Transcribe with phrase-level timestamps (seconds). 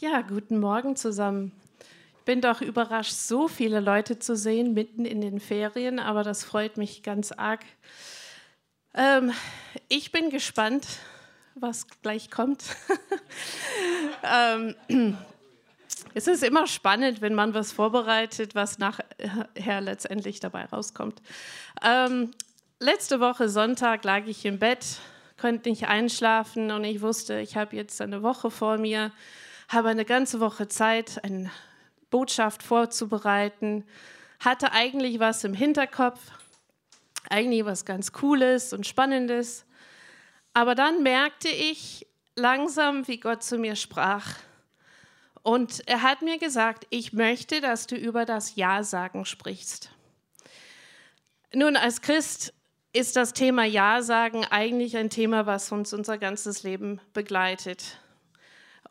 [0.00, 1.52] Ja, guten Morgen zusammen.
[2.16, 6.42] Ich bin doch überrascht, so viele Leute zu sehen mitten in den Ferien, aber das
[6.42, 7.60] freut mich ganz arg.
[8.94, 9.30] Ähm,
[9.88, 10.86] ich bin gespannt,
[11.54, 12.64] was gleich kommt.
[14.88, 15.18] ähm,
[16.14, 21.20] es ist immer spannend, wenn man was vorbereitet, was nachher letztendlich dabei rauskommt.
[21.84, 22.30] Ähm,
[22.78, 24.96] letzte Woche Sonntag lag ich im Bett,
[25.38, 29.12] konnte nicht einschlafen und ich wusste, ich habe jetzt eine Woche vor mir
[29.70, 31.50] habe eine ganze Woche Zeit, eine
[32.10, 33.84] Botschaft vorzubereiten,
[34.40, 36.18] hatte eigentlich was im Hinterkopf,
[37.30, 39.64] eigentlich was ganz Cooles und Spannendes.
[40.52, 44.34] Aber dann merkte ich langsam, wie Gott zu mir sprach.
[45.42, 49.90] Und er hat mir gesagt, ich möchte, dass du über das Ja-Sagen sprichst.
[51.54, 52.52] Nun, als Christ
[52.92, 57.99] ist das Thema Ja-Sagen eigentlich ein Thema, was uns unser ganzes Leben begleitet.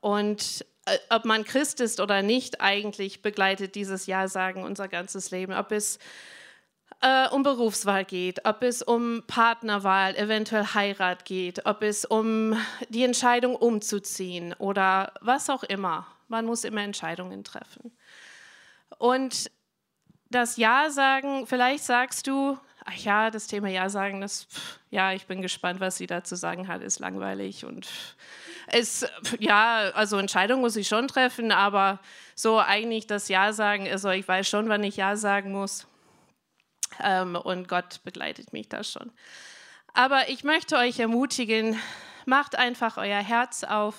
[0.01, 5.53] Und äh, ob man Christ ist oder nicht, eigentlich begleitet dieses Ja-Sagen unser ganzes Leben.
[5.53, 5.99] Ob es
[7.01, 12.57] äh, um Berufswahl geht, ob es um Partnerwahl, eventuell Heirat geht, ob es um
[12.89, 16.07] die Entscheidung umzuziehen oder was auch immer.
[16.27, 17.91] Man muss immer Entscheidungen treffen.
[18.97, 19.49] Und
[20.29, 24.25] das Ja sagen, vielleicht sagst du, ach ja, das Thema Ja sagen,
[24.89, 27.87] ja, ich bin gespannt, was sie da zu sagen hat, ist langweilig und
[28.71, 29.05] es,
[29.39, 31.99] ja, also Entscheidungen muss ich schon treffen, aber
[32.35, 35.87] so eigentlich das Ja sagen, also ich weiß schon, wann ich Ja sagen muss.
[37.01, 39.11] Ähm, und Gott begleitet mich da schon.
[39.93, 41.79] Aber ich möchte euch ermutigen,
[42.25, 43.95] macht einfach euer Herz auf,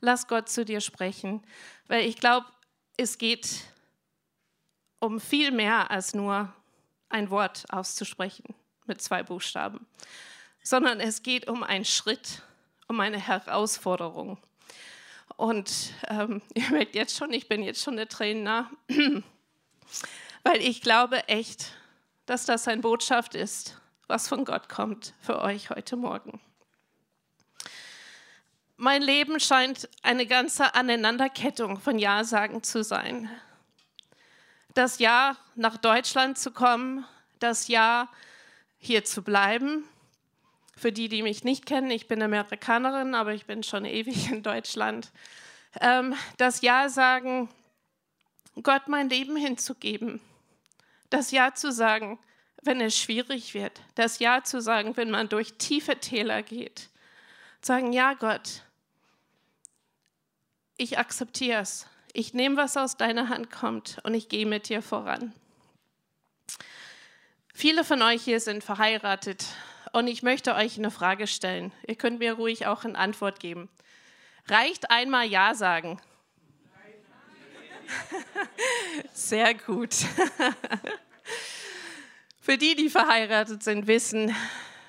[0.00, 1.42] lasst Gott zu dir sprechen,
[1.88, 2.46] weil ich glaube,
[2.96, 3.64] es geht
[4.98, 6.52] um viel mehr als nur
[7.08, 8.54] ein Wort auszusprechen
[8.86, 9.86] mit zwei Buchstaben,
[10.62, 12.42] sondern es geht um einen Schritt
[12.88, 14.38] um eine Herausforderung.
[15.36, 18.70] Und ähm, ihr merkt jetzt schon, ich bin jetzt schon eine Trainer,
[20.44, 21.72] weil ich glaube echt,
[22.26, 26.40] dass das eine Botschaft ist, was von Gott kommt für euch heute Morgen.
[28.78, 33.30] Mein Leben scheint eine ganze Aneinanderkettung von Ja-Sagen zu sein.
[34.74, 37.06] Das Ja, nach Deutschland zu kommen,
[37.38, 38.08] das Ja,
[38.78, 39.84] hier zu bleiben,
[40.76, 44.42] für die, die mich nicht kennen, ich bin Amerikanerin, aber ich bin schon ewig in
[44.42, 45.10] Deutschland.
[45.80, 47.48] Ähm, das Ja sagen,
[48.62, 50.20] Gott mein Leben hinzugeben.
[51.10, 52.18] Das Ja zu sagen,
[52.62, 53.80] wenn es schwierig wird.
[53.94, 56.88] Das Ja zu sagen, wenn man durch tiefe Täler geht.
[57.60, 58.62] Sagen, ja Gott,
[60.76, 61.86] ich akzeptiere es.
[62.12, 65.32] Ich nehme, was aus deiner Hand kommt und ich gehe mit dir voran.
[67.54, 69.46] Viele von euch hier sind verheiratet
[69.96, 71.72] und ich möchte euch eine Frage stellen.
[71.86, 73.70] Ihr könnt mir ruhig auch eine Antwort geben.
[74.46, 75.98] Reicht einmal Ja sagen?
[79.14, 79.94] Sehr gut.
[82.42, 84.36] Für die, die verheiratet sind, wissen,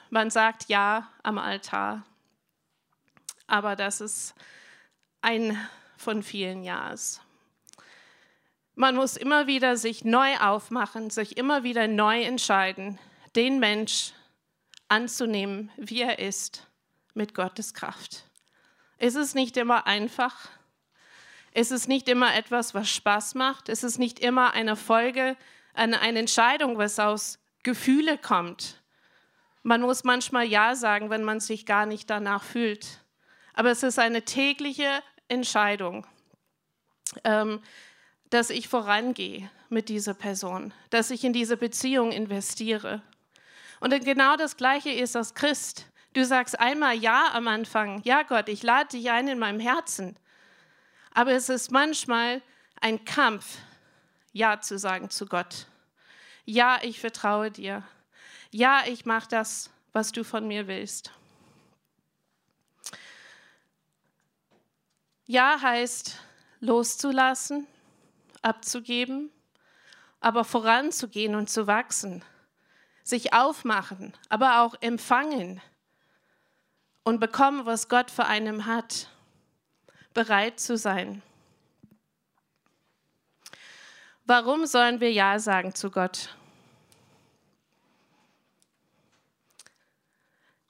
[0.10, 2.06] man sagt Ja am Altar.
[3.48, 4.36] Aber das ist
[5.22, 5.58] ein
[5.96, 7.22] von vielen Ja's.
[8.76, 13.00] Man muss immer wieder sich neu aufmachen, sich immer wieder neu entscheiden,
[13.38, 14.12] den Mensch
[14.90, 16.68] anzunehmen, wie er ist,
[17.14, 18.24] mit Gottes Kraft.
[18.98, 20.50] Es ist nicht immer einfach.
[21.52, 23.70] Es ist nicht immer etwas, was Spaß macht.
[23.70, 25.36] Es ist nicht immer eine Folge,
[25.74, 28.82] eine, Entscheidung, was aus Gefühle kommt.
[29.64, 33.04] Man muss manchmal Ja sagen, wenn man sich gar nicht danach fühlt.
[33.54, 36.06] Aber es ist eine tägliche Entscheidung,
[37.24, 37.62] ähm,
[38.30, 43.02] dass ich vorangehe mit dieser Person, dass ich in diese Beziehung investiere.
[43.80, 45.86] Und genau das Gleiche ist als Christ.
[46.14, 48.02] Du sagst einmal Ja am Anfang.
[48.04, 50.18] Ja, Gott, ich lade dich ein in meinem Herzen.
[51.14, 52.42] Aber es ist manchmal
[52.82, 53.58] ein Kampf,
[54.34, 55.68] Ja zu sagen zu Gott.
[56.46, 57.84] Ja, ich vertraue dir.
[58.52, 61.12] Ja, ich mache das, was du von mir willst.
[65.26, 66.20] Ja heißt
[66.62, 67.68] loszulassen,
[68.42, 69.30] abzugeben,
[70.20, 72.24] aber voranzugehen und zu wachsen
[73.08, 75.62] sich aufmachen, aber auch empfangen
[77.04, 79.10] und bekommen, was Gott für einen hat,
[80.14, 81.22] bereit zu sein.
[84.26, 86.36] Warum sollen wir Ja sagen zu Gott?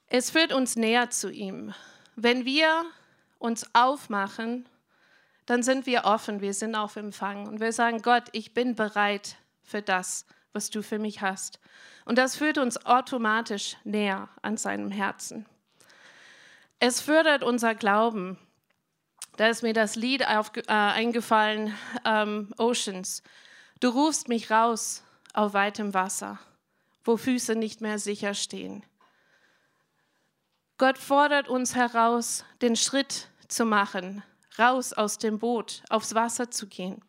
[0.06, 1.74] Es führt uns näher zu ihm.
[2.14, 2.84] Wenn wir
[3.38, 4.68] uns aufmachen,
[5.46, 9.36] dann sind wir offen, wir sind auf Empfang und wir sagen, Gott, ich bin bereit
[9.64, 10.24] für das,
[10.58, 11.60] was du für mich hast.
[12.04, 15.46] Und das führt uns automatisch näher an seinem Herzen.
[16.80, 18.36] Es fördert unser Glauben,
[19.36, 21.72] Da ist mir das Lied auf, äh, eingefallen,
[22.04, 23.22] ähm, Oceans.
[23.78, 26.40] Du rufst mich raus auf weitem Wasser,
[27.04, 28.84] wo Füße nicht mehr sicher stehen.
[30.76, 34.24] Gott fordert uns heraus, den Schritt zu machen,
[34.58, 37.00] raus aus dem Boot, aufs Wasser zu gehen.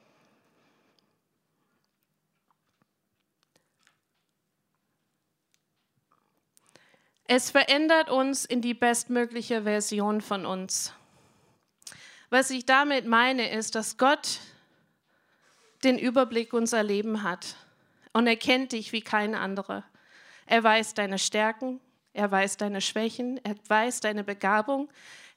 [7.31, 10.95] Es verändert uns in die bestmögliche Version von uns.
[12.31, 14.39] Was ich damit meine, ist, dass Gott
[15.83, 17.55] den Überblick unser Leben hat
[18.13, 19.83] und er kennt dich wie kein anderer.
[20.47, 21.79] Er weiß deine Stärken,
[22.13, 24.89] er weiß deine Schwächen, er weiß deine Begabung,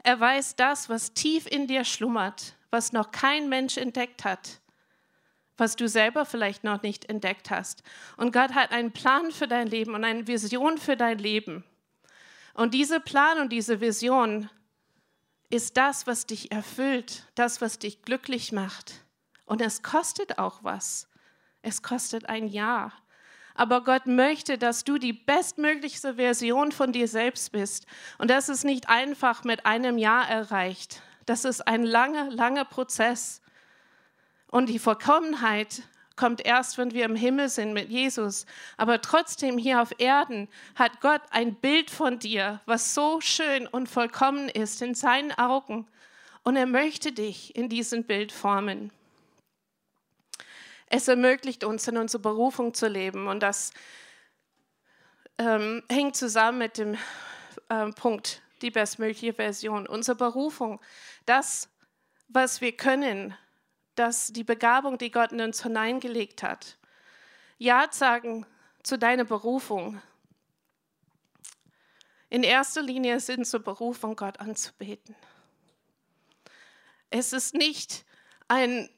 [0.03, 4.63] er weiß das, was tief in dir schlummert, was noch kein Mensch entdeckt hat,
[5.59, 7.83] was du selber vielleicht noch nicht entdeckt hast.
[8.17, 11.65] Und Gott hat einen Plan für dein Leben und eine Vision für dein Leben.
[12.55, 14.51] Und diese Plan und diese Vision
[15.49, 19.05] ist das, was dich erfüllt, das, was dich glücklich macht.
[19.45, 21.09] Und es kostet auch was.
[21.63, 22.93] Es kostet ein Jahr.
[23.55, 27.87] Aber Gott möchte, dass du die bestmöglichste Version von dir selbst bist.
[28.19, 31.03] Und das ist nicht einfach mit einem Jahr erreicht.
[31.27, 33.43] Das ist ein langer, langer Prozess.
[34.47, 35.83] Und die Vollkommenheit
[36.23, 38.47] kommt erst, wenn wir im Himmel sind mit Jesus.
[38.77, 40.47] Aber trotzdem hier auf Erden
[40.77, 45.89] hat Gott ein Bild von dir, was so schön und vollkommen ist in seinen Augen.
[46.45, 48.93] Und er möchte dich in diesem Bild formen.
[50.87, 53.27] Es ermöglicht uns, in unserer Berufung zu leben.
[53.27, 53.73] Und das
[55.39, 56.97] ähm, hängt zusammen mit dem
[57.69, 59.89] ähm, Punkt, die bestmögliche Version.
[59.89, 60.81] Unsere Berufung,
[61.27, 61.69] das,
[62.29, 63.37] was wir können,
[63.95, 66.79] das, die Begabung, die Gott in uns hineingelegt hat.
[67.59, 68.47] Ja sagen
[68.83, 70.01] zu deiner Berufung.
[72.29, 75.15] In erster Linie sind zur Berufung, Gott anzubeten.
[77.11, 78.05] Es ist nicht
[78.49, 78.89] ein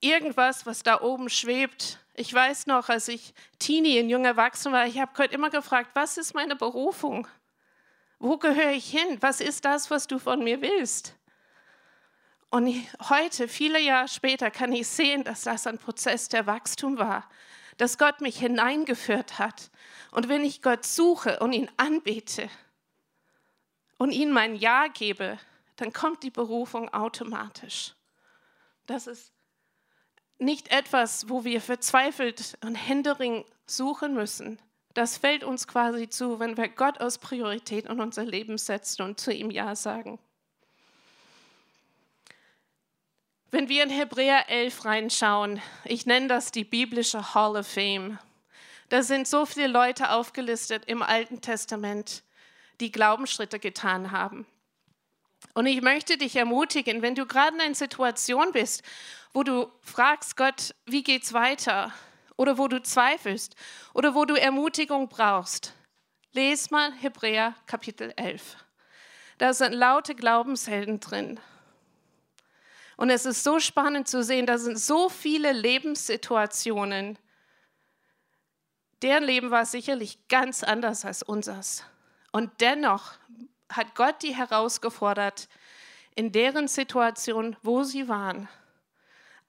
[0.00, 1.98] irgendwas, was da oben schwebt.
[2.14, 5.90] Ich weiß noch, als ich Teenie, ein junger Erwachsener war, ich habe Gott immer gefragt,
[5.94, 7.26] was ist meine Berufung?
[8.18, 9.18] Wo gehöre ich hin?
[9.20, 11.16] Was ist das, was du von mir willst?
[12.54, 12.72] Und
[13.08, 17.28] heute, viele Jahre später, kann ich sehen, dass das ein Prozess der Wachstum war,
[17.78, 19.72] dass Gott mich hineingeführt hat.
[20.12, 22.48] Und wenn ich Gott suche und ihn anbete
[23.98, 25.36] und ihm mein Ja gebe,
[25.74, 27.96] dann kommt die Berufung automatisch.
[28.86, 29.32] Das ist
[30.38, 34.60] nicht etwas, wo wir verzweifelt und händeringend suchen müssen.
[34.92, 39.18] Das fällt uns quasi zu, wenn wir Gott als Priorität in unser Leben setzen und
[39.18, 40.20] zu ihm Ja sagen.
[43.54, 48.18] Wenn wir in Hebräer 11 reinschauen, ich nenne das die biblische Hall of Fame,
[48.88, 52.24] da sind so viele Leute aufgelistet im Alten Testament,
[52.80, 54.44] die Glaubensschritte getan haben.
[55.54, 58.82] Und ich möchte dich ermutigen, wenn du gerade in einer Situation bist,
[59.32, 61.92] wo du fragst Gott, wie geht's weiter?
[62.36, 63.54] Oder wo du zweifelst
[63.92, 65.74] oder wo du Ermutigung brauchst.
[66.32, 68.56] Les mal Hebräer Kapitel 11.
[69.38, 71.38] Da sind laute Glaubenshelden drin.
[72.96, 77.18] Und es ist so spannend zu sehen, da sind so viele Lebenssituationen.
[79.02, 81.84] Deren Leben war sicherlich ganz anders als unseres.
[82.32, 83.12] Und dennoch
[83.70, 85.48] hat Gott die herausgefordert,
[86.14, 88.48] in deren Situation, wo sie waren,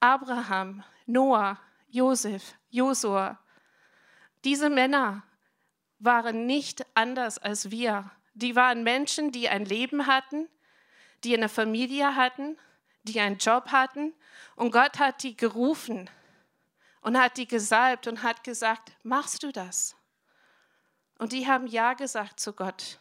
[0.00, 3.38] Abraham, Noah, Josef, Josua,
[4.44, 5.22] diese Männer
[5.98, 8.10] waren nicht anders als wir.
[8.34, 10.48] Die waren Menschen, die ein Leben hatten,
[11.24, 12.58] die eine Familie hatten,
[13.06, 14.12] die einen Job hatten.
[14.54, 16.10] Und Gott hat die gerufen
[17.00, 19.96] und hat die gesalbt und hat gesagt, machst du das?
[21.18, 22.98] Und die haben Ja gesagt zu Gott.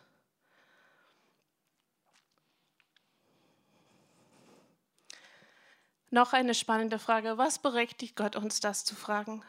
[6.11, 7.37] Noch eine spannende Frage.
[7.37, 9.43] Was berechtigt Gott uns das zu fragen?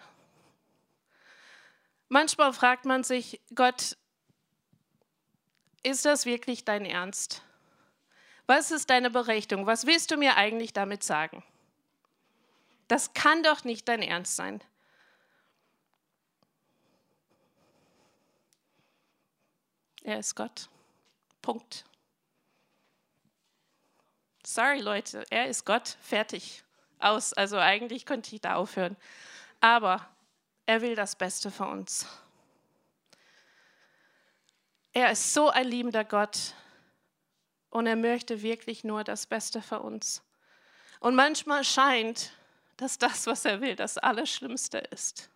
[2.09, 3.97] Manchmal fragt man sich, Gott,
[5.83, 7.43] ist das wirklich dein Ernst?
[8.47, 9.67] Was ist deine Berechtigung?
[9.67, 11.43] Was willst du mir eigentlich damit sagen?
[12.89, 14.63] Das kann doch nicht dein Ernst sein.
[20.05, 20.69] Er ist Gott.
[21.43, 21.85] Punkt.
[24.45, 26.63] Sorry Leute, er ist Gott, fertig,
[27.01, 27.33] aus.
[27.33, 28.97] Also eigentlich könnte ich da aufhören.
[29.61, 30.09] Aber
[30.67, 32.07] er will das Beste für uns.
[34.93, 36.55] Er ist so ein liebender Gott
[37.77, 40.23] und er möchte wirklich nur das Beste für uns.
[40.99, 42.33] Und manchmal scheint,
[42.79, 45.29] dass das, was er will, das Allerschlimmste ist,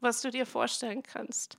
[0.00, 1.56] was du dir vorstellen kannst.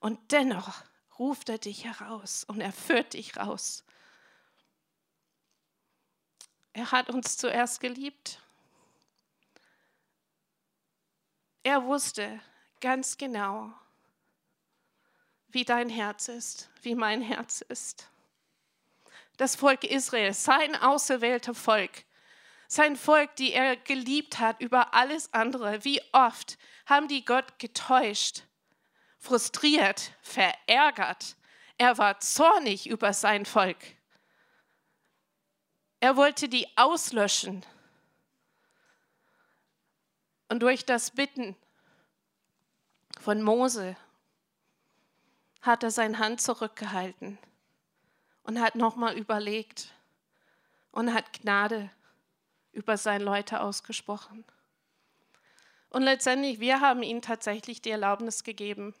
[0.00, 0.82] Und dennoch
[1.16, 3.84] ruft er dich heraus und er führt dich raus.
[6.72, 8.40] Er hat uns zuerst geliebt.
[11.62, 12.40] Er wusste
[12.80, 13.72] ganz genau,
[15.50, 18.10] wie dein Herz ist, wie mein Herz ist.
[19.40, 22.04] Das Volk Israel, sein auserwählter Volk,
[22.68, 25.82] sein Volk, die er geliebt hat über alles andere.
[25.82, 28.42] Wie oft haben die Gott getäuscht,
[29.16, 31.36] frustriert, verärgert.
[31.78, 33.78] Er war zornig über sein Volk.
[36.00, 37.64] Er wollte die auslöschen.
[40.50, 41.56] Und durch das Bitten
[43.18, 43.96] von Mose
[45.62, 47.38] hat er seine Hand zurückgehalten
[48.50, 49.94] und hat nochmal überlegt
[50.90, 51.88] und hat Gnade
[52.72, 54.44] über seine Leute ausgesprochen.
[55.88, 58.92] Und letztendlich, wir haben ihnen tatsächlich die Erlaubnis gegeben.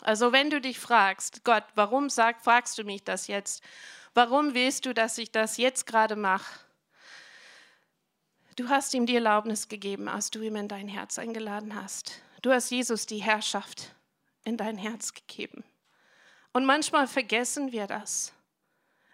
[0.00, 3.62] Also wenn du dich fragst, Gott, warum sag, fragst du mich das jetzt?
[4.12, 6.58] Warum willst du, dass ich das jetzt gerade mache?
[8.56, 12.20] Du hast ihm die Erlaubnis gegeben, als du ihm in dein Herz eingeladen hast.
[12.42, 13.94] Du hast Jesus die Herrschaft
[14.42, 15.62] in dein Herz gegeben.
[16.56, 18.32] Und manchmal vergessen wir das,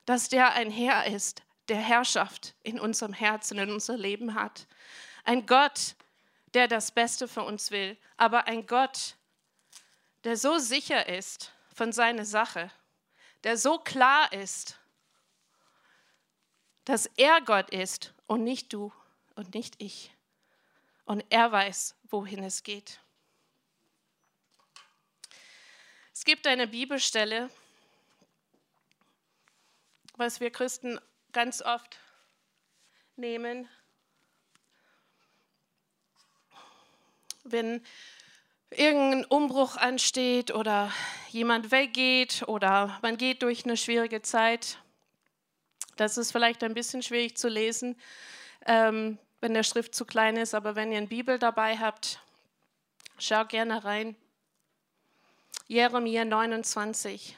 [0.04, 4.68] dass der ein Herr ist, der Herrschaft in unserem Herzen, in unser Leben hat.
[5.24, 5.96] Ein Gott,
[6.54, 9.16] der das Beste für uns will, aber ein Gott,
[10.22, 12.70] der so sicher ist von seiner Sache,
[13.42, 14.78] der so klar ist,
[16.84, 18.92] dass er Gott ist und nicht du
[19.34, 20.14] und nicht ich.
[21.06, 23.01] Und er weiß, wohin es geht.
[26.14, 27.48] Es gibt eine Bibelstelle,
[30.16, 31.00] was wir Christen
[31.32, 31.98] ganz oft
[33.16, 33.66] nehmen,
[37.44, 37.82] wenn
[38.70, 40.92] irgendein Umbruch ansteht oder
[41.30, 44.78] jemand weggeht oder man geht durch eine schwierige Zeit.
[45.96, 47.98] Das ist vielleicht ein bisschen schwierig zu lesen,
[48.66, 52.20] ähm, wenn der Schrift zu klein ist, aber wenn ihr eine Bibel dabei habt,
[53.18, 54.14] schau gerne rein.
[55.68, 57.36] Jeremia 29.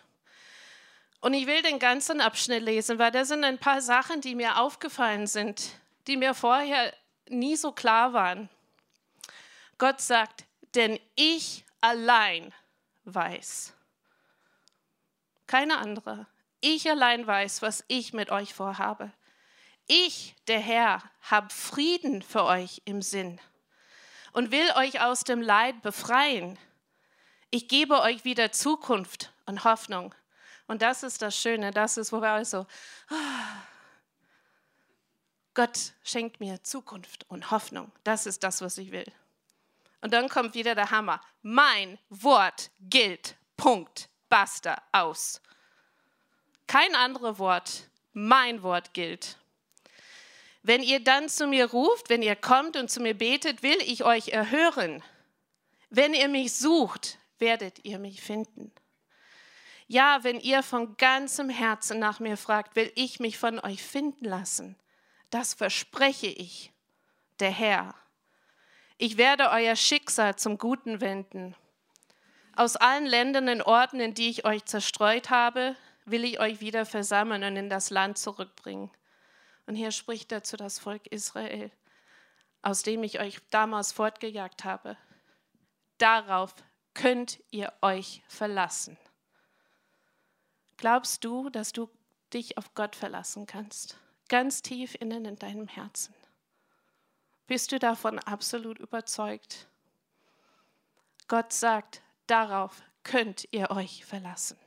[1.21, 4.59] Und ich will den ganzen Abschnitt lesen, weil da sind ein paar Sachen, die mir
[4.59, 5.71] aufgefallen sind,
[6.07, 6.93] die mir vorher
[7.29, 8.51] nie so klar waren.
[9.79, 10.45] Gott sagt,
[10.75, 12.53] denn ich allein
[13.05, 13.73] weiß.
[15.47, 16.27] Keine andere.
[16.61, 19.13] Ich allein weiß, was ich mit euch vorhabe.
[19.87, 23.39] Ich, der Herr, habe Frieden für euch im Sinn
[24.33, 26.59] und will euch aus dem Leid befreien.
[27.55, 30.13] Ich gebe euch wieder Zukunft und Hoffnung.
[30.67, 32.67] Und das ist das Schöne, das ist, wo wir also,
[33.11, 33.63] ah,
[35.55, 37.93] Gott schenkt mir Zukunft und Hoffnung.
[38.03, 39.07] Das ist das, was ich will.
[40.01, 41.21] Und dann kommt wieder der Hammer.
[41.43, 43.37] Mein Wort gilt.
[43.57, 44.09] Punkt.
[44.29, 44.83] Basta.
[44.91, 45.41] Aus.
[46.67, 47.89] Kein anderes Wort.
[48.15, 49.39] Mein Wort gilt.
[50.65, 54.03] Wenn ihr dann zu mir ruft, wenn ihr kommt und zu mir betet, will ich
[54.03, 55.05] euch erhören.
[55.89, 58.73] Wenn ihr mich sucht, werdet ihr mich finden.
[59.87, 64.25] Ja, wenn ihr von ganzem Herzen nach mir fragt, will ich mich von euch finden
[64.25, 64.77] lassen.
[65.29, 66.73] Das verspreche ich,
[67.41, 67.95] der Herr.
[68.97, 71.55] Ich werde euer Schicksal zum Guten wenden.
[72.57, 76.87] Aus allen Ländern und Orten, in die ich euch zerstreut habe, will ich euch wieder
[76.87, 78.91] versammeln und in das Land zurückbringen.
[79.67, 81.71] Und hier spricht er zu das Volk Israel,
[82.63, 84.97] aus dem ich euch damals fortgejagt habe.
[85.99, 86.55] Darauf
[86.95, 88.97] könnt ihr euch verlassen.
[90.77, 91.91] Glaubst du, dass du
[92.33, 93.99] dich auf Gott verlassen kannst?
[94.29, 96.15] Ganz tief innen in deinem Herzen.
[97.47, 99.69] Bist du davon absolut überzeugt?
[101.29, 104.59] Gott sagt, darauf könnt ihr euch verlassen.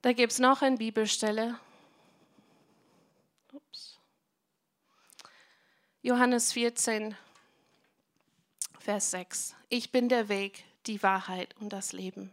[0.00, 1.58] Da gibt es noch eine Bibelstelle,
[6.08, 7.14] Johannes 14,
[8.78, 9.54] Vers 6.
[9.68, 12.30] Ich bin der Weg, die Wahrheit und das Leben.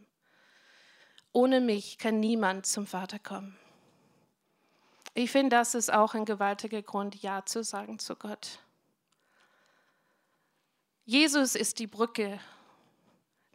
[1.33, 3.59] Ohne mich kann niemand zum Vater kommen.
[5.13, 8.59] Ich finde, das ist auch ein gewaltiger Grund, Ja zu sagen zu Gott.
[11.03, 12.39] Jesus ist die Brücke,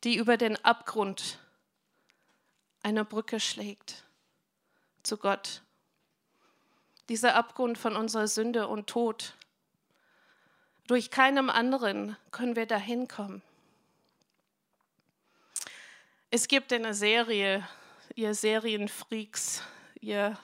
[0.04, 1.38] die über den Abgrund
[2.82, 4.04] einer Brücke schlägt
[5.02, 5.62] zu Gott.
[7.08, 9.34] Dieser Abgrund von unserer Sünde und Tod
[10.90, 13.42] durch keinem anderen können wir dahin kommen.
[16.32, 17.64] Es gibt eine Serie,
[18.16, 19.62] ihr Serienfreaks,
[20.00, 20.36] ihr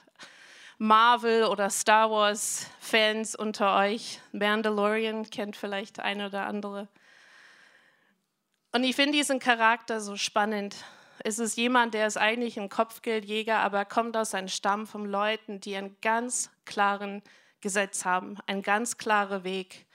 [0.77, 4.21] Marvel- oder Star Wars-Fans unter euch.
[4.31, 6.87] Mandalorian kennt vielleicht ein oder andere.
[8.71, 10.77] Und ich finde diesen Charakter so spannend,
[11.25, 15.59] Es ist jemand, der ist eigentlich ein Kopfgeldjäger, aber kommt aus einem Stamm von Leuten,
[15.59, 17.21] die einen ganz klaren
[17.59, 19.86] Gesetz haben, einen ganz klaren Weg.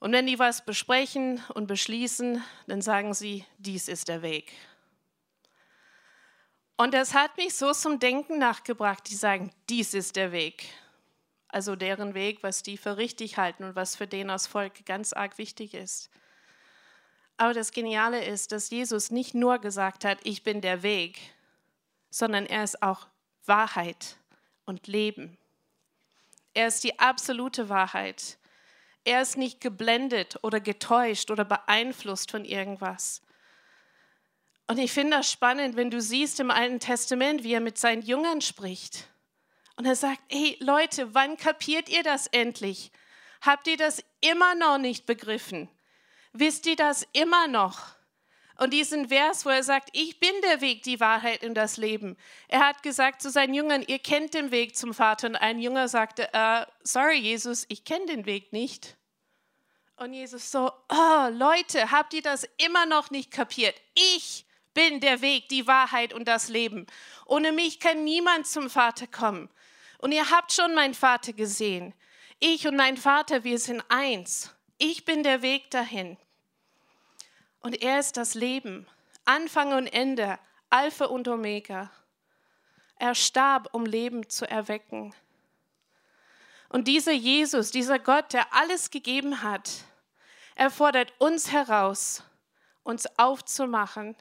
[0.00, 4.52] Und wenn die was besprechen und beschließen, dann sagen sie, dies ist der Weg.
[6.76, 10.68] Und das hat mich so zum Denken nachgebracht, die sagen, dies ist der Weg.
[11.48, 15.12] Also deren Weg, was die für richtig halten und was für den als Volk ganz
[15.12, 16.10] arg wichtig ist.
[17.36, 21.18] Aber das Geniale ist, dass Jesus nicht nur gesagt hat, ich bin der Weg,
[22.10, 23.08] sondern er ist auch
[23.46, 24.16] Wahrheit
[24.64, 25.38] und Leben.
[26.54, 28.38] Er ist die absolute Wahrheit.
[29.04, 33.22] Er ist nicht geblendet oder getäuscht oder beeinflusst von irgendwas.
[34.66, 38.02] Und ich finde das spannend, wenn du siehst im Alten Testament, wie er mit seinen
[38.02, 39.08] Jüngern spricht.
[39.76, 42.92] Und er sagt, hey Leute, wann kapiert ihr das endlich?
[43.40, 45.68] Habt ihr das immer noch nicht begriffen?
[46.32, 47.97] Wisst ihr das immer noch?
[48.58, 52.16] Und diesen Vers, wo er sagt, ich bin der Weg, die Wahrheit und das Leben.
[52.48, 55.28] Er hat gesagt zu seinen Jüngern, ihr kennt den Weg zum Vater.
[55.28, 58.96] Und ein Jünger sagte, uh, sorry Jesus, ich kenne den Weg nicht.
[59.96, 63.74] Und Jesus so, oh Leute, habt ihr das immer noch nicht kapiert?
[63.94, 66.86] Ich bin der Weg, die Wahrheit und das Leben.
[67.26, 69.48] Ohne mich kann niemand zum Vater kommen.
[69.98, 71.94] Und ihr habt schon meinen Vater gesehen.
[72.40, 74.52] Ich und mein Vater, wir sind eins.
[74.78, 76.16] Ich bin der Weg dahin.
[77.68, 78.86] Und er ist das Leben,
[79.26, 80.38] Anfang und Ende,
[80.70, 81.90] Alpha und Omega.
[82.96, 85.14] Er starb, um Leben zu erwecken.
[86.70, 89.70] Und dieser Jesus, dieser Gott, der alles gegeben hat,
[90.54, 92.22] er fordert uns heraus,
[92.84, 94.16] uns aufzumachen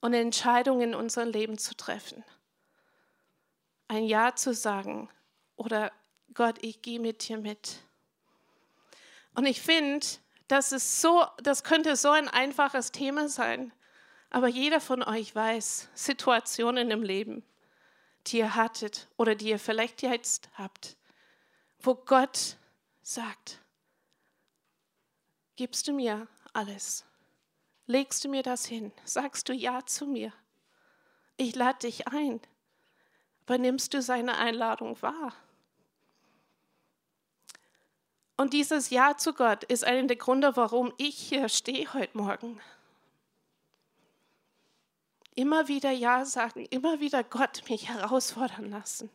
[0.00, 2.22] und Entscheidungen in unserem Leben zu treffen.
[3.88, 5.10] Ein Ja zu sagen
[5.56, 5.90] oder
[6.34, 7.78] Gott, ich gehe mit dir mit.
[9.34, 10.06] Und ich finde,
[10.52, 13.72] das ist so, das könnte so ein einfaches Thema sein.
[14.28, 17.42] Aber jeder von euch weiß Situationen im Leben,
[18.26, 20.98] die ihr hattet oder die ihr vielleicht jetzt habt,
[21.78, 22.58] wo Gott
[23.00, 23.60] sagt,
[25.56, 27.06] gibst du mir alles?
[27.86, 28.92] Legst du mir das hin?
[29.04, 30.34] Sagst du Ja zu mir?
[31.38, 32.42] Ich lade dich ein.
[33.46, 35.32] Aber nimmst du seine Einladung wahr?
[38.36, 42.60] Und dieses Ja zu Gott ist einer der Gründe, warum ich hier stehe heute Morgen.
[45.34, 49.10] Immer wieder Ja sagen, immer wieder Gott mich herausfordern lassen.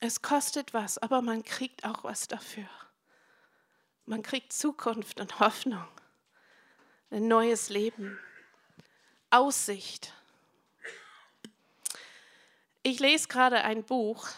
[0.00, 2.68] Es kostet was, aber man kriegt auch was dafür.
[4.06, 5.86] Man kriegt Zukunft und Hoffnung,
[7.10, 8.18] ein neues Leben,
[9.30, 10.14] Aussicht.
[12.82, 14.28] Ich lese gerade ein Buch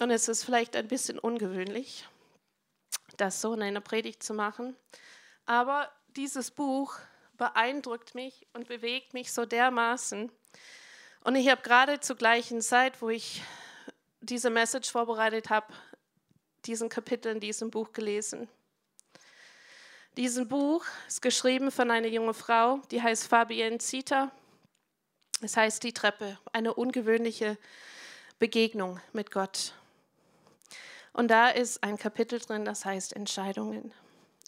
[0.00, 2.08] und es ist vielleicht ein bisschen ungewöhnlich,
[3.16, 4.74] das so in einer Predigt zu machen.
[5.44, 6.96] Aber dieses Buch
[7.36, 10.32] beeindruckt mich und bewegt mich so dermaßen.
[11.22, 13.42] Und ich habe gerade zur gleichen Zeit, wo ich
[14.20, 15.72] diese Message vorbereitet habe,
[16.64, 18.48] diesen Kapitel in diesem Buch gelesen.
[20.16, 24.30] Diesen Buch ist geschrieben von einer jungen Frau, die heißt Fabienne Zita.
[25.42, 27.58] Es heißt Die Treppe, eine ungewöhnliche
[28.38, 29.74] Begegnung mit Gott.
[31.12, 33.92] Und da ist ein Kapitel drin, das heißt Entscheidungen.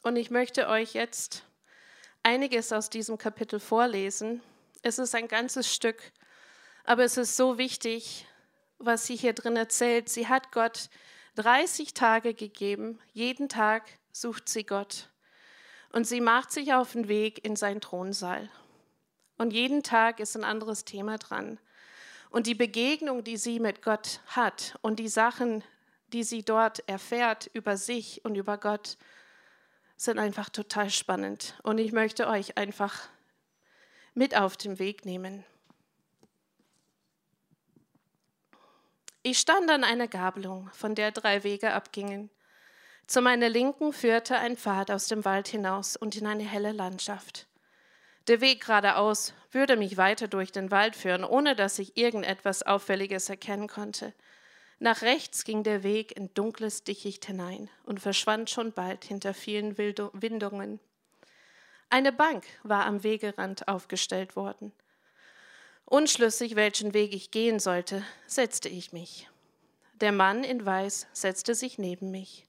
[0.03, 1.45] Und ich möchte euch jetzt
[2.23, 4.43] einiges aus diesem Kapitel vorlesen.
[4.83, 6.13] Es ist ein ganzes Stück,
[6.85, 8.27] aber es ist so wichtig,
[8.79, 10.09] was sie hier drin erzählt.
[10.09, 10.89] Sie hat Gott
[11.37, 12.99] 30 Tage gegeben.
[13.13, 15.09] Jeden Tag sucht sie Gott.
[15.93, 18.51] Und sie macht sich auf den Weg in seinen Thronsaal.
[19.39, 21.59] Und jeden Tag ist ein anderes Thema dran.
[22.31, 25.63] Und die Begegnung, die sie mit Gott hat und die Sachen,
[26.13, 28.97] die sie dort erfährt über sich und über Gott,
[29.97, 31.55] sind einfach total spannend.
[31.63, 33.09] Und ich möchte euch einfach
[34.15, 35.45] mit auf den Weg nehmen.
[39.23, 42.29] Ich stand an einer Gabelung, von der drei Wege abgingen.
[43.07, 47.47] Zu meiner Linken führte ein Pfad aus dem Wald hinaus und in eine helle Landschaft.
[48.29, 53.29] Der Weg geradeaus würde mich weiter durch den Wald führen, ohne dass ich irgendetwas Auffälliges
[53.29, 54.13] erkennen konnte.
[54.79, 59.79] Nach rechts ging der Weg in dunkles Dickicht hinein und verschwand schon bald hinter vielen
[59.79, 60.81] Windungen.
[61.89, 64.73] Eine Bank war am Wegerand aufgestellt worden.
[65.85, 69.29] Unschlüssig, welchen Weg ich gehen sollte, setzte ich mich.
[70.01, 72.47] Der Mann in Weiß setzte sich neben mich.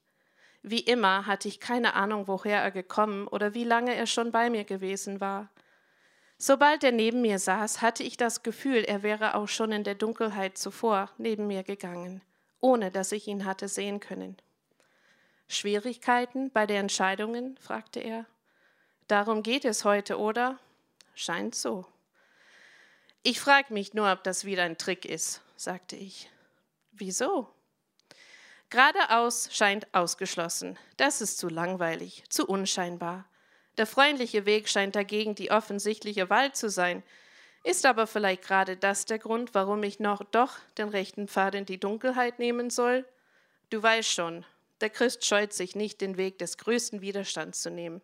[0.62, 4.48] Wie immer hatte ich keine Ahnung, woher er gekommen oder wie lange er schon bei
[4.48, 5.50] mir gewesen war.
[6.36, 9.94] Sobald er neben mir saß, hatte ich das Gefühl, er wäre auch schon in der
[9.94, 12.22] Dunkelheit zuvor neben mir gegangen,
[12.60, 14.36] ohne dass ich ihn hatte sehen können.
[15.48, 17.56] Schwierigkeiten bei den Entscheidungen?
[17.58, 18.26] fragte er.
[19.06, 20.58] Darum geht es heute, oder?
[21.14, 21.86] Scheint so.
[23.22, 26.30] Ich frage mich nur, ob das wieder ein Trick ist, sagte ich.
[26.92, 27.48] Wieso?
[28.70, 30.78] Geradeaus scheint ausgeschlossen.
[30.96, 33.24] Das ist zu langweilig, zu unscheinbar.
[33.76, 37.02] Der freundliche Weg scheint dagegen die offensichtliche Wahl zu sein.
[37.64, 41.66] Ist aber vielleicht gerade das der Grund, warum ich noch doch den rechten Pfad in
[41.66, 43.04] die Dunkelheit nehmen soll?
[43.70, 44.44] Du weißt schon,
[44.80, 48.02] der Christ scheut sich nicht, den Weg des größten Widerstands zu nehmen.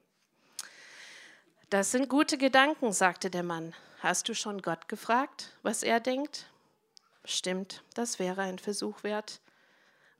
[1.68, 3.74] Das sind gute Gedanken, sagte der Mann.
[4.00, 6.46] Hast du schon Gott gefragt, was er denkt?
[7.24, 9.40] Stimmt, das wäre ein Versuch wert.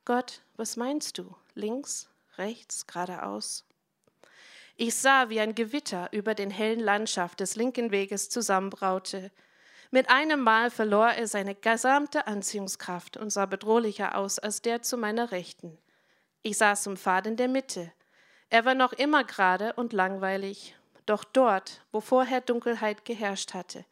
[0.05, 1.35] Gott, was meinst du?
[1.55, 3.65] Links, rechts, geradeaus?
[4.83, 9.29] Ich sah, wie ein Gewitter über den hellen Landschaft des linken Weges zusammenbraute.
[9.91, 14.97] Mit einem Mal verlor er seine gesamte Anziehungskraft und sah bedrohlicher aus als der zu
[14.97, 15.77] meiner Rechten.
[16.41, 17.93] Ich saß im Pfad in der Mitte.
[18.49, 23.85] Er war noch immer gerade und langweilig, doch dort, wo vorher Dunkelheit geherrscht hatte,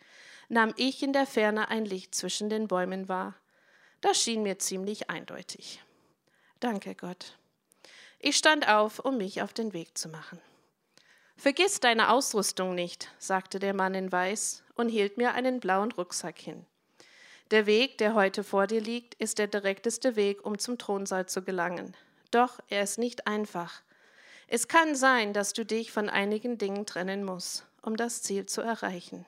[0.47, 3.36] nahm ich in der Ferne ein Licht zwischen den Bäumen wahr.
[4.02, 5.84] Das schien mir ziemlich eindeutig.
[6.60, 7.38] Danke, Gott.
[8.17, 10.41] Ich stand auf, um mich auf den Weg zu machen.
[11.39, 16.38] Vergiss deine Ausrüstung nicht, sagte der Mann in Weiß und hielt mir einen blauen Rucksack
[16.38, 16.65] hin.
[17.52, 21.41] Der Weg, der heute vor dir liegt, ist der direkteste Weg, um zum Thronsaal zu
[21.41, 21.95] gelangen.
[22.32, 23.82] Doch er ist nicht einfach.
[24.49, 28.60] Es kann sein, dass du dich von einigen Dingen trennen musst, um das Ziel zu
[28.60, 29.25] erreichen.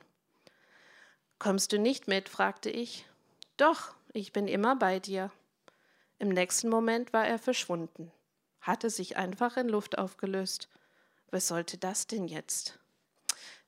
[1.39, 2.27] Kommst du nicht mit?
[2.27, 3.05] fragte ich.
[3.55, 5.31] Doch, ich bin immer bei dir.
[6.19, 8.11] Im nächsten Moment war er verschwunden,
[8.59, 10.67] hatte sich einfach in Luft aufgelöst.
[11.31, 12.77] Was sollte das denn jetzt?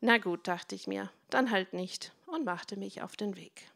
[0.01, 3.69] Na gut, dachte ich mir, dann halt nicht und machte mich auf den Weg.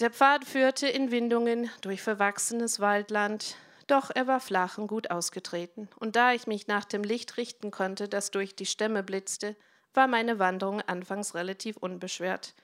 [0.00, 3.56] Der Pfad führte in Windungen durch verwachsenes Waldland,
[3.86, 7.70] doch er war flach und gut ausgetreten, und da ich mich nach dem Licht richten
[7.70, 9.56] konnte, das durch die Stämme blitzte,
[9.94, 12.54] war meine Wanderung anfangs relativ unbeschwert.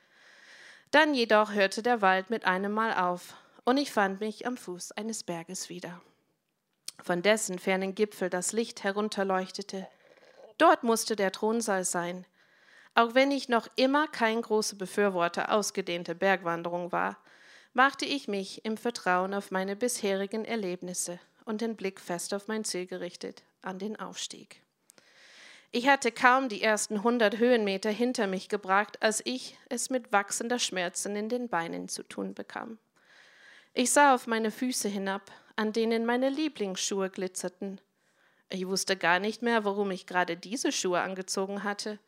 [0.91, 4.93] Dann jedoch hörte der Wald mit einem Mal auf, und ich fand mich am Fuß
[4.93, 6.01] eines Berges wieder.
[7.07, 9.87] Von dessen fernen Gipfel das Licht herunterleuchtete.
[10.59, 12.27] Dort musste der Thronsaal sein.
[12.97, 17.17] Auch wenn ich noch immer kein großer Befürworter ausgedehnter Bergwanderung war,
[17.75, 22.65] machte ich mich im Vertrauen auf meine bisherigen Erlebnisse und den Blick fest auf mein
[22.65, 24.61] Ziel gerichtet, an den Aufstieg.
[25.71, 30.59] Ich hatte kaum die ersten hundert Höhenmeter hinter mich gebracht, als ich es mit wachsender
[30.59, 32.79] Schmerzen in den Beinen zu tun bekam.
[33.75, 37.81] Ich sah auf meine Füße hinab, an denen meine Lieblingsschuhe glitzerten.
[38.49, 41.99] Ich wusste gar nicht mehr, warum ich gerade diese Schuhe angezogen hatte,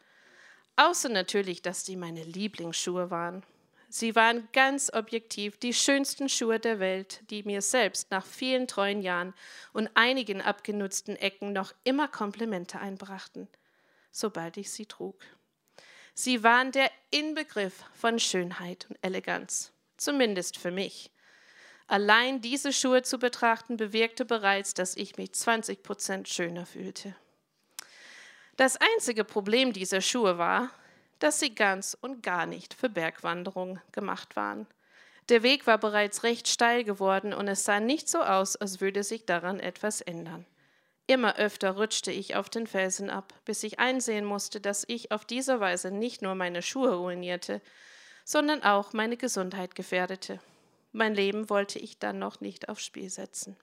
[0.76, 3.42] außer natürlich, dass die meine Lieblingsschuhe waren.
[3.90, 9.00] Sie waren ganz objektiv die schönsten Schuhe der Welt, die mir selbst nach vielen treuen
[9.00, 9.32] Jahren
[9.72, 13.48] und einigen abgenutzten Ecken noch immer Komplimente einbrachten,
[14.10, 15.16] sobald ich sie trug.
[16.12, 21.10] Sie waren der Inbegriff von Schönheit und Eleganz, zumindest für mich.
[21.88, 27.16] Allein diese Schuhe zu betrachten bewirkte bereits, dass ich mich 20 Prozent schöner fühlte.
[28.58, 30.70] Das einzige Problem dieser Schuhe war,
[31.18, 34.66] dass sie ganz und gar nicht für Bergwanderung gemacht waren.
[35.30, 39.02] Der Weg war bereits recht steil geworden und es sah nicht so aus, als würde
[39.02, 40.44] sich daran etwas ändern.
[41.06, 45.24] Immer öfter rutschte ich auf den Felsen ab, bis ich einsehen musste, dass ich auf
[45.24, 47.62] diese Weise nicht nur meine Schuhe ruinierte,
[48.26, 50.38] sondern auch meine Gesundheit gefährdete.
[50.92, 53.56] Mein Leben wollte ich dann noch nicht aufs Spiel setzen.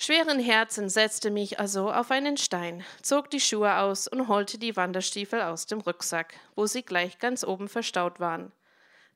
[0.00, 4.76] Schweren Herzen setzte mich also auf einen Stein, zog die Schuhe aus und holte die
[4.76, 8.52] Wanderstiefel aus dem Rucksack, wo sie gleich ganz oben verstaut waren.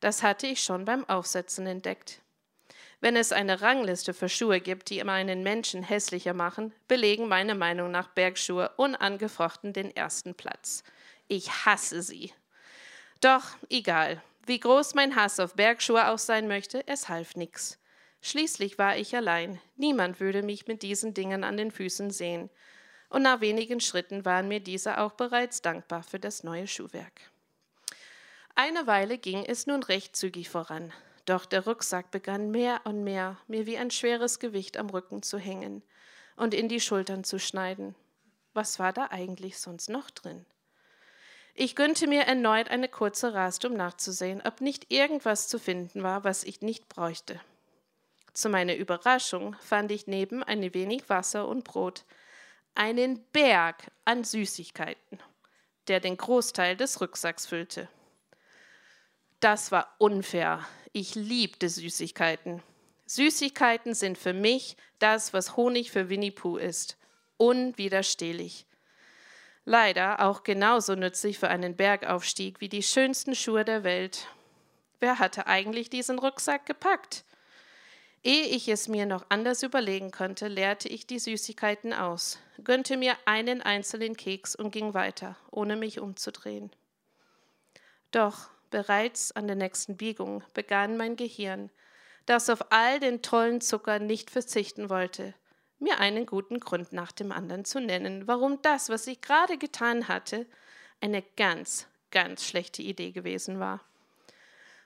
[0.01, 2.21] Das hatte ich schon beim Aufsetzen entdeckt.
[3.01, 7.93] Wenn es eine Rangliste für Schuhe gibt, die einen Menschen hässlicher machen, belegen meiner Meinung
[7.93, 10.83] nach Bergschuhe unangefochten den ersten Platz.
[11.29, 12.33] Ich hasse sie.
[13.21, 17.79] Doch egal, wie groß mein Hass auf Bergschuhe auch sein möchte, es half nichts.
[18.21, 22.51] Schließlich war ich allein, niemand würde mich mit diesen Dingen an den Füßen sehen,
[23.09, 27.21] und nach wenigen Schritten waren mir diese auch bereits dankbar für das neue Schuhwerk.
[28.55, 30.93] Eine Weile ging es nun recht zügig voran,
[31.25, 35.39] doch der Rucksack begann mehr und mehr mir wie ein schweres Gewicht am Rücken zu
[35.39, 35.83] hängen
[36.37, 37.95] und in die Schultern zu schneiden.
[38.55, 40.47] Was war da eigentlich sonst noch drin?
[41.55, 46.25] Ich gönnte mir erneut eine kurze Rast, um nachzusehen, ob nicht irgendwas zu finden war,
[46.25, 47.41] was ich nicht bräuchte.
[48.33, 52.05] Zu meiner Überraschung fand ich neben ein wenig Wasser und Brot
[52.75, 55.19] einen Berg an Süßigkeiten,
[55.89, 57.89] der den Großteil des Rucksacks füllte.
[59.41, 60.67] Das war unfair.
[60.93, 62.63] Ich liebte Süßigkeiten.
[63.07, 66.97] Süßigkeiten sind für mich das, was Honig für Winnie Pooh ist.
[67.37, 68.67] Unwiderstehlich.
[69.65, 74.27] Leider auch genauso nützlich für einen Bergaufstieg wie die schönsten Schuhe der Welt.
[74.99, 77.25] Wer hatte eigentlich diesen Rucksack gepackt?
[78.25, 83.17] Ehe ich es mir noch anders überlegen konnte, leerte ich die Süßigkeiten aus, gönnte mir
[83.25, 86.71] einen einzelnen Keks und ging weiter, ohne mich umzudrehen.
[88.13, 91.71] Doch bereits an der nächsten Biegung begann mein Gehirn,
[92.27, 95.35] das auf all den tollen Zucker nicht verzichten wollte,
[95.83, 100.09] mir einen guten Grund nach dem anderen zu nennen, warum das, was ich gerade getan
[100.09, 100.47] hatte,
[101.01, 103.81] eine ganz, ganz schlechte Idee gewesen war.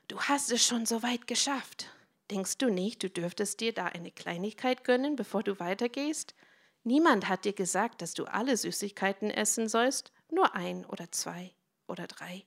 [0.08, 1.90] Du hast es schon so weit geschafft.
[2.30, 6.34] Denkst du nicht, du dürftest dir da eine Kleinigkeit gönnen, bevor du weitergehst?
[6.82, 11.52] Niemand hat dir gesagt, dass du alle Süßigkeiten essen sollst, nur ein oder zwei
[11.86, 12.44] oder drei.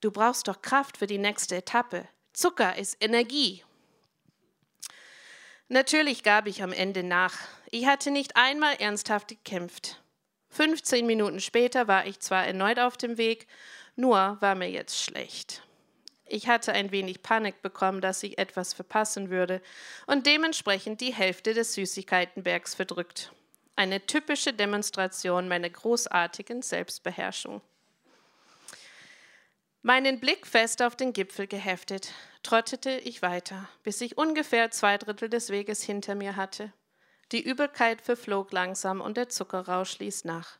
[0.00, 2.08] Du brauchst doch Kraft für die nächste Etappe.
[2.32, 3.62] Zucker ist Energie
[5.68, 7.34] Natürlich gab ich am Ende nach.
[7.70, 10.02] Ich hatte nicht einmal ernsthaft gekämpft.
[10.50, 13.46] 15 Minuten später war ich zwar erneut auf dem Weg,
[13.96, 15.62] nur war mir jetzt schlecht.
[16.26, 19.60] Ich hatte ein wenig Panik bekommen, dass ich etwas verpassen würde
[20.06, 23.32] und dementsprechend die Hälfte des Süßigkeitenbergs verdrückt.
[23.76, 27.62] Eine typische Demonstration meiner großartigen Selbstbeherrschung.
[29.84, 32.12] Meinen Blick fest auf den Gipfel geheftet,
[32.44, 36.72] trottete ich weiter, bis ich ungefähr zwei Drittel des Weges hinter mir hatte.
[37.32, 40.58] Die Übelkeit verflog langsam und der Zuckerrausch ließ nach.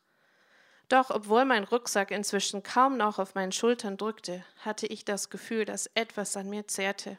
[0.88, 5.66] Doch obwohl mein Rucksack inzwischen kaum noch auf meinen Schultern drückte, hatte ich das Gefühl,
[5.66, 7.16] dass etwas an mir zehrte.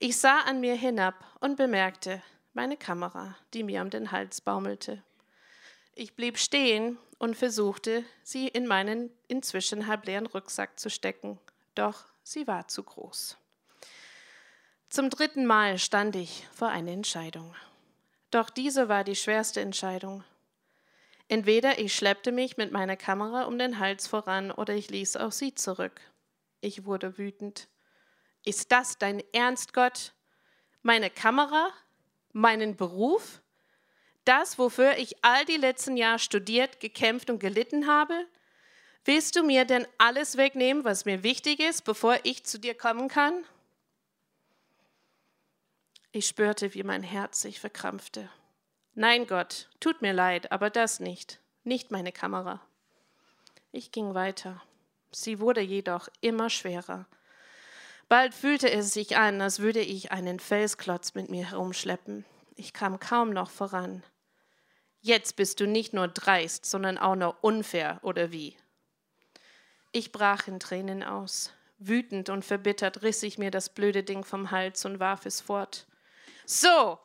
[0.00, 2.20] Ich sah an mir hinab und bemerkte
[2.54, 5.00] meine Kamera, die mir um den Hals baumelte.
[5.94, 11.38] Ich blieb stehen und versuchte, sie in meinen inzwischen halbleeren Rucksack zu stecken,
[11.76, 13.38] doch sie war zu groß.
[14.88, 17.54] Zum dritten Mal stand ich vor einer Entscheidung.
[18.32, 20.24] Doch diese war die schwerste Entscheidung.
[21.28, 25.30] Entweder ich schleppte mich mit meiner Kamera um den Hals voran oder ich ließ auch
[25.30, 26.00] sie zurück.
[26.60, 27.68] Ich wurde wütend.
[28.44, 30.12] Ist das dein Ernst, Gott?
[30.82, 31.68] Meine Kamera?
[32.32, 33.41] Meinen Beruf?
[34.24, 38.26] Das, wofür ich all die letzten Jahre studiert, gekämpft und gelitten habe?
[39.04, 43.08] Willst du mir denn alles wegnehmen, was mir wichtig ist, bevor ich zu dir kommen
[43.08, 43.44] kann?
[46.12, 48.28] Ich spürte, wie mein Herz sich verkrampfte.
[48.94, 52.60] Nein, Gott, tut mir leid, aber das nicht, nicht meine Kamera.
[53.72, 54.62] Ich ging weiter.
[55.10, 57.06] Sie wurde jedoch immer schwerer.
[58.08, 62.26] Bald fühlte es sich an, als würde ich einen Felsklotz mit mir herumschleppen.
[62.56, 64.02] Ich kam kaum noch voran.
[65.04, 68.56] Jetzt bist du nicht nur dreist, sondern auch noch unfair, oder wie?
[69.90, 71.52] Ich brach in Tränen aus.
[71.78, 75.88] Wütend und verbittert riss ich mir das blöde Ding vom Hals und warf es fort.
[76.46, 77.00] So,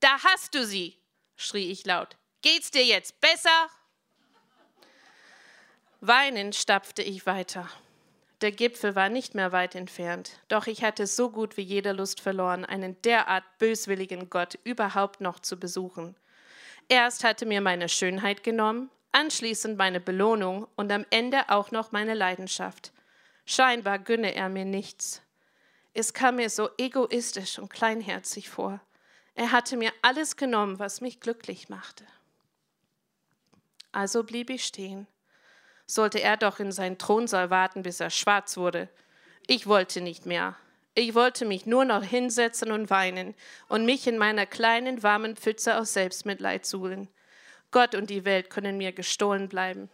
[0.00, 0.96] da hast du sie,
[1.36, 2.16] schrie ich laut.
[2.40, 3.68] Geht's dir jetzt besser?
[6.00, 7.68] Weinend stapfte ich weiter.
[8.40, 12.22] Der Gipfel war nicht mehr weit entfernt, doch ich hatte so gut wie jede Lust
[12.22, 16.16] verloren, einen derart böswilligen Gott überhaupt noch zu besuchen.
[16.88, 22.14] Erst hatte mir meine Schönheit genommen, anschließend meine Belohnung und am Ende auch noch meine
[22.14, 22.92] Leidenschaft.
[23.46, 25.22] Scheinbar gönne er mir nichts.
[25.92, 28.80] Es kam mir so egoistisch und kleinherzig vor.
[29.34, 32.04] Er hatte mir alles genommen, was mich glücklich machte.
[33.92, 35.06] Also blieb ich stehen.
[35.86, 38.88] Sollte er doch in seinen Thronsaal warten, bis er schwarz wurde.
[39.46, 40.56] Ich wollte nicht mehr.
[40.96, 43.34] Ich wollte mich nur noch hinsetzen und weinen
[43.68, 47.08] und mich in meiner kleinen warmen Pfütze aus Selbstmitleid suhlen.
[47.72, 49.90] Gott und die Welt können mir gestohlen bleiben.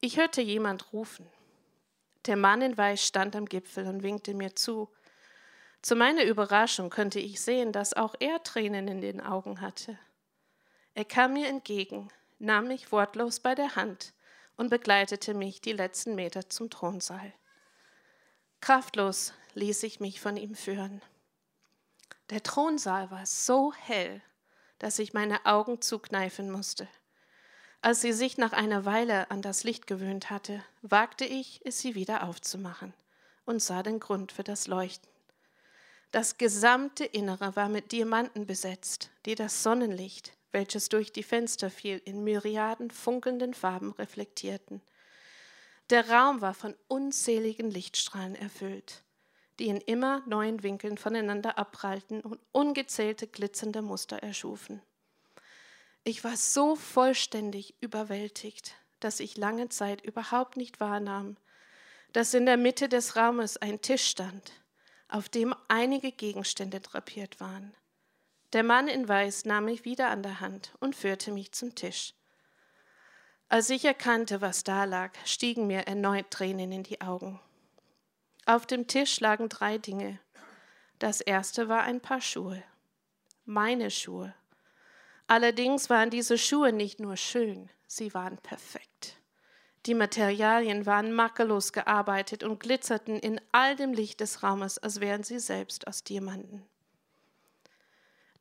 [0.00, 1.26] Ich hörte jemand rufen.
[2.26, 4.88] Der Mann in Weiß stand am Gipfel und winkte mir zu.
[5.82, 9.98] Zu meiner Überraschung konnte ich sehen, dass auch er Tränen in den Augen hatte.
[10.94, 14.12] Er kam mir entgegen, nahm mich wortlos bei der Hand
[14.56, 17.32] und begleitete mich die letzten Meter zum Thronsaal.
[18.60, 21.00] Kraftlos ließ ich mich von ihm führen.
[22.30, 24.20] Der Thronsaal war so hell,
[24.78, 26.88] dass ich meine Augen zukneifen musste.
[27.80, 31.94] Als sie sich nach einer Weile an das Licht gewöhnt hatte, wagte ich, es sie
[31.94, 32.92] wieder aufzumachen
[33.44, 35.08] und sah den Grund für das Leuchten.
[36.10, 42.00] Das gesamte Innere war mit Diamanten besetzt, die das Sonnenlicht, welches durch die Fenster fiel,
[42.04, 44.82] in Myriaden funkelnden Farben reflektierten.
[45.90, 49.04] Der Raum war von unzähligen Lichtstrahlen erfüllt
[49.58, 54.80] die in immer neuen Winkeln voneinander abprallten und ungezählte glitzernde Muster erschufen.
[56.04, 61.36] Ich war so vollständig überwältigt, dass ich lange Zeit überhaupt nicht wahrnahm,
[62.12, 64.52] dass in der Mitte des Raumes ein Tisch stand,
[65.08, 67.74] auf dem einige Gegenstände drapiert waren.
[68.52, 72.14] Der Mann in Weiß nahm mich wieder an der Hand und führte mich zum Tisch.
[73.50, 77.40] Als ich erkannte, was da lag, stiegen mir erneut Tränen in die Augen.
[78.44, 80.18] Auf dem Tisch lagen drei Dinge.
[80.98, 82.62] Das erste war ein paar Schuhe.
[83.46, 84.34] Meine Schuhe.
[85.26, 89.16] Allerdings waren diese Schuhe nicht nur schön, sie waren perfekt.
[89.86, 95.22] Die Materialien waren makellos gearbeitet und glitzerten in all dem Licht des Raumes, als wären
[95.22, 96.66] sie selbst aus Diamanten.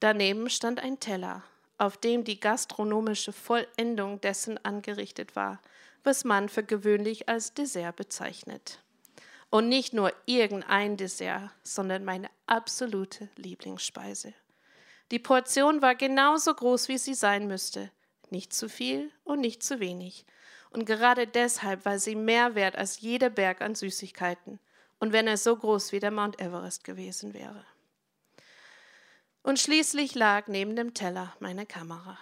[0.01, 1.43] Daneben stand ein Teller,
[1.77, 5.61] auf dem die gastronomische Vollendung dessen angerichtet war,
[6.03, 8.79] was man für gewöhnlich als Dessert bezeichnet.
[9.49, 14.33] Und nicht nur irgendein Dessert, sondern meine absolute Lieblingsspeise.
[15.11, 17.91] Die Portion war genauso groß, wie sie sein müsste.
[18.29, 20.25] Nicht zu viel und nicht zu wenig.
[20.69, 24.59] Und gerade deshalb war sie mehr wert als jeder Berg an Süßigkeiten.
[24.99, 27.65] Und wenn er so groß wie der Mount Everest gewesen wäre.
[29.47, 32.17] Und schließlich lag neben dem Teller meine Kamera,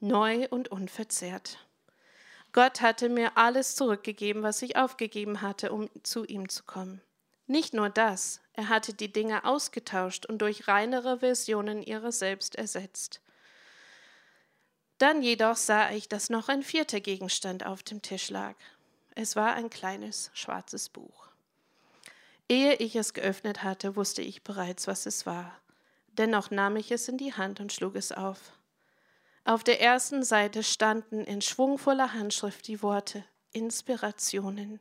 [0.00, 1.56] neu und unverzehrt.
[2.52, 7.00] Gott hatte mir alles zurückgegeben, was ich aufgegeben hatte, um zu ihm zu kommen.
[7.46, 13.22] Nicht nur das, er hatte die Dinge ausgetauscht und durch reinere Versionen ihrer selbst ersetzt.
[14.98, 18.56] Dann jedoch sah ich, dass noch ein vierter Gegenstand auf dem Tisch lag.
[19.14, 21.28] Es war ein kleines schwarzes Buch.
[22.46, 25.58] Ehe ich es geöffnet hatte, wusste ich bereits, was es war.
[26.18, 28.52] Dennoch nahm ich es in die Hand und schlug es auf.
[29.44, 34.80] Auf der ersten Seite standen in schwungvoller Handschrift die Worte Inspirationen.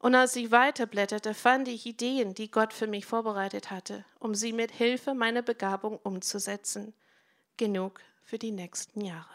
[0.00, 4.52] Und als ich weiterblätterte, fand ich Ideen, die Gott für mich vorbereitet hatte, um sie
[4.52, 6.94] mit Hilfe meiner Begabung umzusetzen.
[7.56, 9.28] Genug für die nächsten Jahre.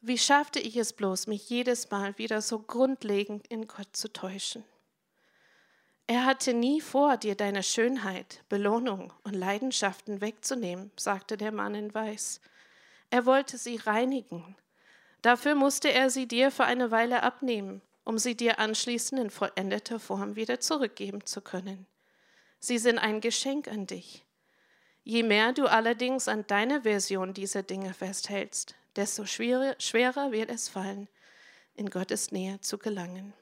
[0.00, 4.64] Wie schaffte ich es bloß, mich jedes Mal wieder so grundlegend in Gott zu täuschen?
[6.06, 11.94] Er hatte nie vor, dir deine Schönheit, Belohnung und Leidenschaften wegzunehmen, sagte der Mann in
[11.94, 12.42] Weiß.
[13.08, 14.56] Er wollte sie reinigen.
[15.22, 19.98] Dafür musste er sie dir für eine Weile abnehmen, um sie dir anschließend in vollendeter
[19.98, 21.86] Form wieder zurückgeben zu können.
[22.60, 24.26] Sie sind ein Geschenk an dich.
[25.04, 31.08] Je mehr du allerdings an deiner Version dieser Dinge festhältst, desto schwerer, wird es fallen,
[31.74, 33.34] in Gottes Nähe zu gelangen.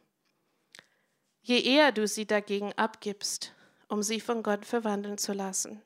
[1.42, 3.52] Je eher du sie dagegen abgibst,
[3.88, 5.82] um sie von Gott verwandeln zu lassen,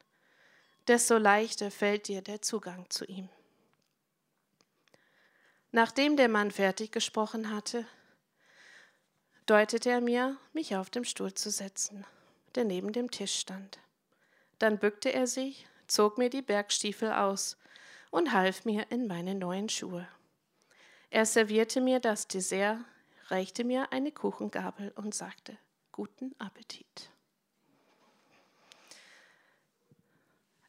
[0.87, 3.31] desto leichter fällt dir der Zugang zu ihm.
[5.73, 7.87] Nachdem der Mann fertig gesprochen hatte,
[9.47, 12.05] deutete er mir, mich auf dem Stuhl zu setzen,
[12.55, 13.79] der neben dem Tisch stand.
[14.59, 17.57] Dann bückte er sich, zog mir die Bergstiefel aus
[18.11, 20.07] und half mir in meine neuen Schuhe.
[21.11, 22.79] Er servierte mir das Dessert
[23.29, 25.59] reichte mir eine Kuchengabel und sagte,
[25.93, 27.11] guten Appetit.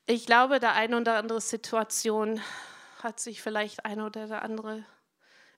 [0.06, 2.42] Ich glaube, der eine oder andere Situation
[3.04, 4.86] hat sich vielleicht ein oder der andere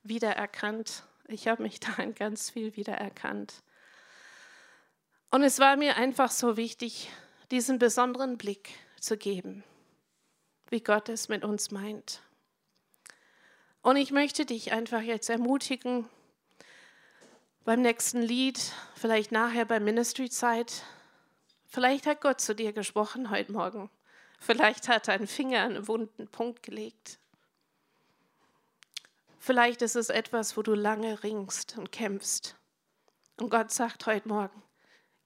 [0.04, 1.04] wiedererkannt.
[1.28, 3.64] Ich habe mich da in ganz viel wiedererkannt.
[5.32, 7.12] Und es war mir einfach so wichtig,
[7.52, 9.64] diesen besonderen Blick zu geben,
[10.70, 12.22] wie Gott es mit uns meint.
[13.82, 16.10] Und ich möchte dich einfach jetzt ermutigen,
[17.70, 18.60] beim nächsten Lied,
[18.96, 20.82] vielleicht nachher bei Ministry-Zeit.
[21.68, 23.92] Vielleicht hat Gott zu dir gesprochen heute Morgen.
[24.40, 27.20] Vielleicht hat er einen Finger an einen wunden Punkt gelegt.
[29.38, 32.56] Vielleicht ist es etwas, wo du lange ringst und kämpfst.
[33.38, 34.64] Und Gott sagt heute Morgen,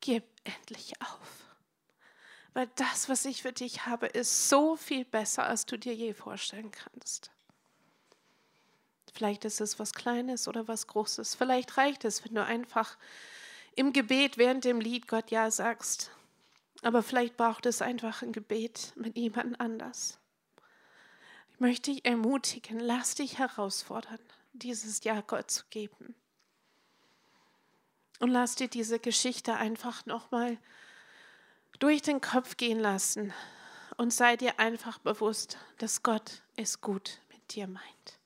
[0.02, 1.46] gib endlich auf.
[2.54, 6.14] Weil das, was ich für dich habe, ist so viel besser, als du dir je
[6.14, 7.32] vorstellen kannst.
[9.14, 11.36] Vielleicht ist es was Kleines oder was Großes.
[11.36, 12.98] Vielleicht reicht es, wenn du einfach
[13.76, 16.12] im Gebet während dem Lied Gott Ja sagst.
[16.82, 20.20] Aber vielleicht braucht es einfach ein Gebet mit jemand anders.
[21.54, 24.20] Ich möchte dich ermutigen, lass dich herausfordern,
[24.54, 26.16] dieses Ja Gott zu geben.
[28.20, 30.58] Und lass dir diese Geschichte einfach nochmal
[31.80, 33.34] durch den Kopf gehen lassen
[33.98, 38.23] und sei dir einfach bewusst, dass Gott es gut mit dir meint.